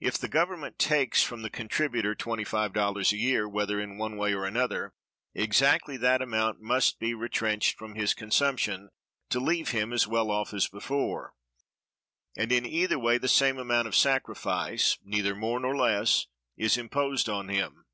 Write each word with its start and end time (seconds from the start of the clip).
If 0.00 0.18
the 0.18 0.26
Government 0.26 0.80
takes 0.80 1.22
from 1.22 1.42
the 1.42 1.48
contributor 1.48 2.16
[$25] 2.16 3.12
a 3.12 3.16
year, 3.16 3.48
whether 3.48 3.80
in 3.80 3.96
one 3.96 4.16
way 4.16 4.34
or 4.34 4.44
another, 4.44 4.94
exactly 5.32 5.96
that 5.96 6.20
amount 6.20 6.60
must 6.60 6.98
be 6.98 7.14
retrenched 7.14 7.78
from 7.78 7.94
his 7.94 8.14
consumption 8.14 8.88
to 9.30 9.38
leave 9.38 9.68
him 9.68 9.92
as 9.92 10.08
well 10.08 10.32
off 10.32 10.52
as 10.52 10.66
before; 10.66 11.34
and 12.36 12.50
in 12.50 12.66
either 12.66 12.98
way 12.98 13.16
the 13.16 13.28
same 13.28 13.58
amount 13.58 13.86
of 13.86 13.94
sacrifice, 13.94 14.98
neither 15.04 15.36
more 15.36 15.60
nor 15.60 15.76
less, 15.76 16.26
is 16.56 16.76
imposed 16.76 17.28
on 17.28 17.48
him. 17.48 17.84